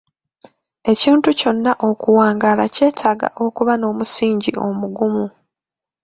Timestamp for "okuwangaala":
1.89-2.63